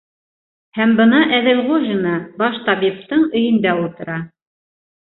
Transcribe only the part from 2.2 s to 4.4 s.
баш табиптың өйөндә ултыра.